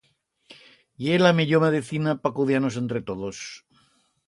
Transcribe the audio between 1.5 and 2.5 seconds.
medicina pa